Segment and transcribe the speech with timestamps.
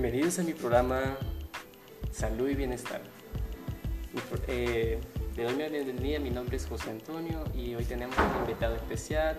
[0.00, 1.18] Bienvenidos a mi programa
[2.10, 3.02] Salud y Bienestar.
[4.48, 4.98] Eh,
[5.36, 9.38] doy la bienvenida, mi nombre es José Antonio y hoy tenemos un invitado especial,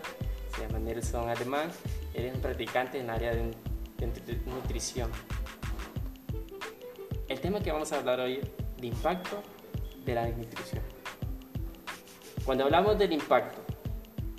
[0.56, 1.72] se llama Nelson Alemán,
[2.14, 3.56] él es un practicante en el área de,
[3.98, 5.10] de nutrición.
[7.28, 8.48] El tema que vamos a hablar hoy es
[8.78, 9.42] el impacto
[10.06, 10.84] de la desnutrición.
[12.46, 13.64] Cuando hablamos del impacto,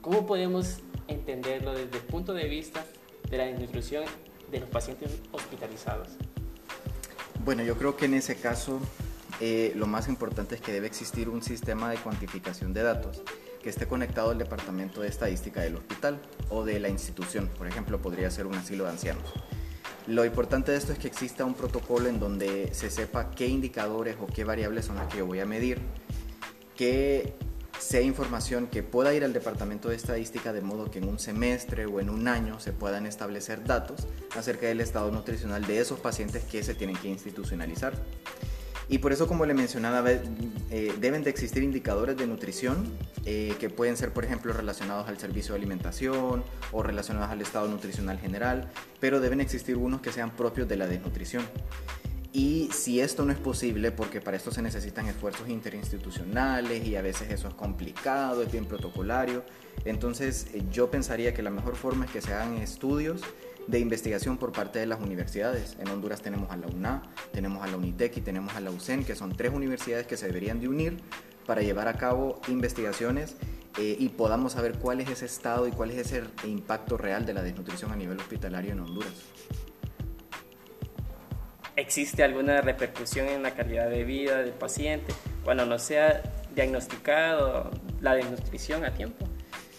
[0.01, 2.85] ¿cómo podemos entenderlo desde el punto de vista
[3.29, 4.05] de la desnutrición
[4.53, 6.09] de los pacientes hospitalizados?
[7.45, 8.79] Bueno, yo creo que en ese caso
[9.41, 13.23] eh, lo más importante es que debe existir un sistema de cuantificación de datos
[13.61, 16.21] que esté conectado al departamento de estadística del hospital
[16.51, 17.49] o de la institución.
[17.59, 19.25] Por ejemplo, podría ser un asilo de ancianos.
[20.07, 24.17] Lo importante de esto es que exista un protocolo en donde se sepa qué indicadores
[24.21, 25.81] o qué variables son las que yo voy a medir,
[26.77, 27.35] que
[27.79, 31.87] sea información que pueda ir al departamento de estadística de modo que en un semestre
[31.87, 36.45] o en un año se puedan establecer datos acerca del estado nutricional de esos pacientes
[36.45, 37.95] que se tienen que institucionalizar.
[38.89, 42.93] Y por eso, como le mencionaba, eh, deben de existir indicadores de nutrición
[43.25, 47.69] eh, que pueden ser, por ejemplo, relacionados al servicio de alimentación o relacionados al estado
[47.69, 48.71] nutricional general,
[49.01, 51.45] pero deben existir unos que sean propios de la desnutrición.
[52.33, 57.03] Y si esto no es posible, porque para esto se necesitan esfuerzos interinstitucionales y a
[57.03, 59.45] veces eso es complicado, es bien protocolario,
[59.85, 63.21] entonces eh, yo pensaría que la mejor forma es que se hagan estudios
[63.67, 65.77] de investigación por parte de las universidades.
[65.79, 67.03] En Honduras tenemos a la UNA,
[67.33, 70.27] tenemos a la UNITEC y tenemos a la UCEN, que son tres universidades que se
[70.27, 70.97] deberían de unir
[71.45, 73.37] para llevar a cabo investigaciones
[73.79, 77.35] eh, y podamos saber cuál es ese estado y cuál es ese impacto real de
[77.35, 79.13] la desnutrición a nivel hospitalario en Honduras.
[81.77, 86.23] ¿Existe alguna repercusión en la calidad de vida del paciente cuando no sea
[86.55, 87.71] diagnosticado
[88.01, 89.27] la desnutrición a tiempo?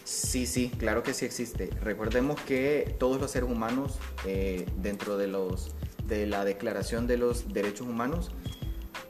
[0.03, 1.69] Sí, sí, claro que sí existe.
[1.81, 5.75] Recordemos que todos los seres humanos, eh, dentro de, los,
[6.07, 8.31] de la Declaración de los Derechos Humanos,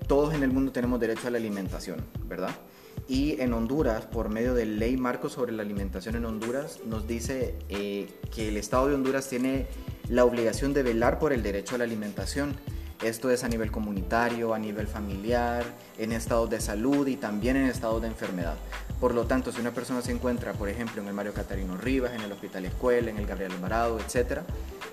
[0.07, 2.51] todos en el mundo tenemos derecho a la alimentación, ¿verdad?
[3.07, 7.55] Y en Honduras, por medio de ley marco sobre la alimentación en Honduras, nos dice
[7.69, 9.67] eh, que el Estado de Honduras tiene
[10.09, 12.55] la obligación de velar por el derecho a la alimentación.
[13.01, 15.63] Esto es a nivel comunitario, a nivel familiar,
[15.97, 18.55] en estado de salud y también en estado de enfermedad.
[18.99, 22.13] Por lo tanto, si una persona se encuentra, por ejemplo, en el Mario Catarino Rivas,
[22.13, 24.41] en el Hospital Escuela, en el Gabriel Alvarado, etc.,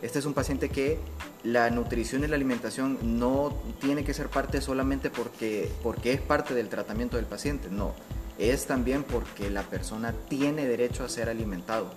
[0.02, 0.98] este es un paciente que
[1.44, 6.54] la nutrición y la alimentación no tiene que ser parte solamente porque, porque es parte
[6.54, 7.94] del tratamiento del paciente, no,
[8.38, 11.90] es también porque la persona tiene derecho a ser alimentado.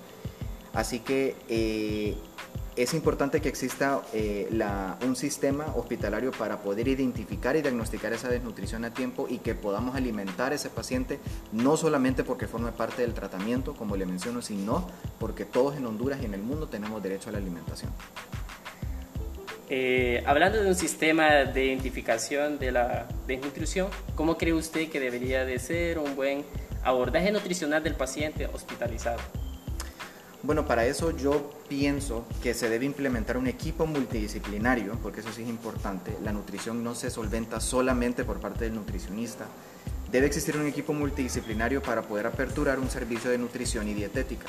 [0.74, 2.18] Así que eh,
[2.76, 4.50] es importante que exista eh,
[5.06, 9.96] un sistema hospitalario para poder identificar y diagnosticar esa desnutrición a tiempo y que podamos
[9.96, 11.20] alimentar a ese paciente
[11.52, 14.88] no solamente porque forme parte del tratamiento, como le menciono, sino
[15.20, 17.92] porque todos en Honduras y en el mundo tenemos derecho a la alimentación.
[19.70, 25.46] Eh, hablando de un sistema de identificación de la desnutrición, ¿cómo cree usted que debería
[25.46, 26.44] de ser un buen
[26.84, 29.20] abordaje nutricional del paciente hospitalizado?
[30.44, 35.42] Bueno, para eso yo pienso que se debe implementar un equipo multidisciplinario, porque eso sí
[35.42, 36.16] es importante.
[36.24, 39.48] La nutrición no se solventa solamente por parte del nutricionista.
[40.12, 44.46] Debe existir un equipo multidisciplinario para poder aperturar un servicio de nutrición y dietética.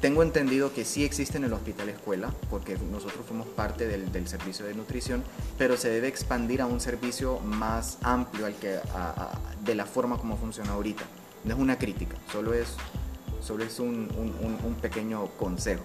[0.00, 4.66] Tengo entendido que sí existe en el hospital escuela, porque nosotros fuimos parte del, servicio
[4.66, 5.22] de nutrición,
[5.56, 8.80] pero se debe expandir a un servicio más amplio al que,
[9.64, 11.04] de la forma como funciona ahorita.
[11.44, 12.74] No es una crítica, solo es
[13.42, 14.08] solo es un,
[14.80, 15.84] pequeño consejo.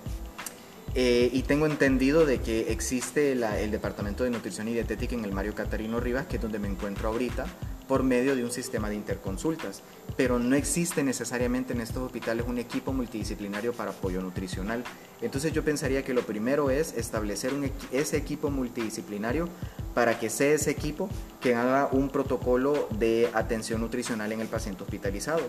[0.99, 5.31] Eh, y tengo entendido de que existe el Departamento de Nutrición y Dietética en el
[5.31, 7.45] Mario Catarino Rivas, que es donde me encuentro ahorita,
[7.87, 9.83] por medio de un sistema de interconsultas.
[10.15, 14.83] Pero no existe necesariamente en estos hospitales un equipo multidisciplinario para apoyo nutricional.
[15.21, 17.53] Entonces yo pensaría que lo primero es establecer
[17.91, 19.49] ese equipo multidisciplinario
[19.93, 21.09] para que sea ese equipo
[21.41, 25.47] que haga un protocolo de atención nutricional en el paciente hospitalizado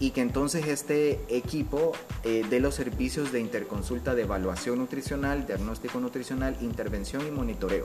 [0.00, 1.92] y que entonces este equipo
[2.24, 7.84] eh, dé los servicios de interconsulta de evaluación nutricional, diagnóstico nutricional, intervención y monitoreo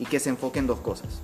[0.00, 1.20] y que se enfoque en dos cosas.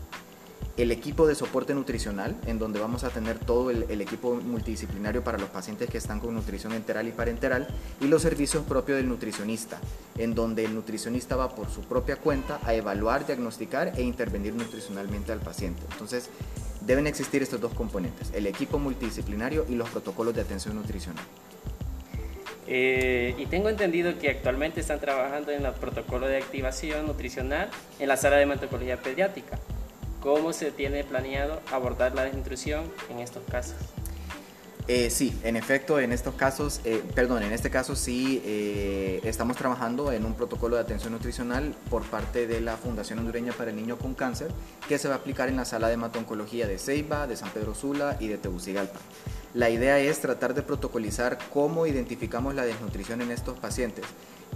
[0.76, 5.22] El equipo de soporte nutricional, en donde vamos a tener todo el, el, equipo multidisciplinario
[5.22, 7.66] para los pacientes que están con nutrición enteral y parenteral,
[8.00, 9.78] y los servicios propios del nutricionista,
[10.16, 15.32] en donde el nutricionista va por su propia cuenta a evaluar, diagnosticar e intervenir nutricionalmente
[15.32, 15.82] al paciente.
[15.90, 16.30] Entonces,
[16.80, 21.24] Deben existir estos dos componentes, el equipo multidisciplinario y los protocolos de atención nutricional.
[22.66, 27.68] Eh, y tengo entendido que actualmente están trabajando en el protocolo de activación nutricional
[27.98, 29.58] en la sala de hematología pediátrica.
[30.20, 33.76] ¿Cómo se tiene planeado abordar la desnutrición en estos casos?
[34.92, 39.56] Eh, sí, en efecto, en estos casos, eh, perdón, en este caso sí eh, estamos
[39.56, 43.76] trabajando en un protocolo de atención nutricional por parte de la Fundación Hondureña para el
[43.76, 44.50] Niño con Cáncer
[44.88, 47.72] que se va a aplicar en la sala de hematoncología de Ceiba, de San Pedro
[47.72, 48.98] Sula y de Tegucigalpa.
[49.52, 54.04] La idea es tratar de protocolizar cómo identificamos la desnutrición en estos pacientes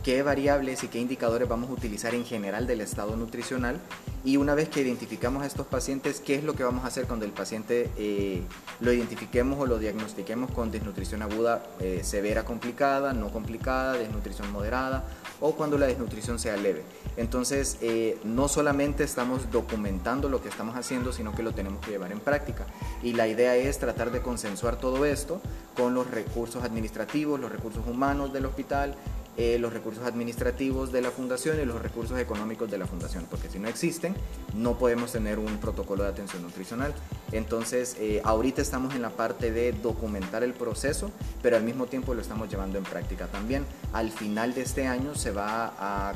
[0.04, 3.80] qué variables y qué indicadores vamos a utilizar en general del estado nutricional
[4.22, 7.06] y una vez que identificamos a estos pacientes, qué es lo que vamos a hacer
[7.06, 8.42] cuando el paciente eh,
[8.80, 15.04] lo identifiquemos o lo diagnostiquemos con desnutrición aguda eh, severa complicada, no complicada, desnutrición moderada
[15.40, 16.82] o cuando la desnutrición sea leve.
[17.16, 21.90] Entonces, eh, no solamente estamos documentando lo que estamos haciendo, sino que lo tenemos que
[21.90, 22.66] llevar en práctica.
[23.02, 25.40] Y la idea es tratar de consensuar todo esto
[25.74, 28.94] con los recursos administrativos, los recursos humanos del hospital,
[29.38, 33.48] eh, los recursos administrativos de la fundación y los recursos económicos de la fundación, porque
[33.48, 34.14] si no existen,
[34.54, 36.92] no podemos tener un protocolo de atención nutricional.
[37.32, 41.10] Entonces, eh, ahorita estamos en la parte de documentar el proceso,
[41.40, 43.64] pero al mismo tiempo lo estamos llevando en práctica también.
[43.94, 46.12] Al final de este año se va a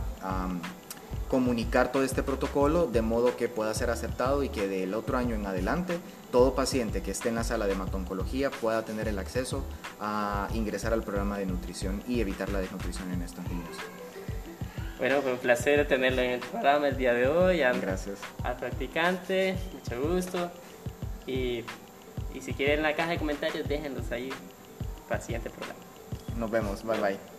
[1.29, 5.35] comunicar todo este protocolo de modo que pueda ser aceptado y que del otro año
[5.35, 5.99] en adelante
[6.33, 9.65] todo paciente que esté en la sala de hematoncología pueda tener el acceso
[10.01, 13.77] a ingresar al programa de nutrición y evitar la desnutrición en estos niños.
[14.99, 17.59] Bueno, fue un placer tenerlo en el programa el día de hoy.
[17.59, 18.19] Gracias.
[18.43, 20.51] Al practicante, mucho gusto.
[21.27, 21.65] Y,
[22.35, 24.31] y si quieren en la caja de comentarios, déjenlos ahí
[25.09, 25.81] para el siguiente programa.
[26.37, 27.38] Nos vemos, bye bye.